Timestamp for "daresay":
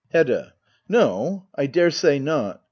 1.67-2.17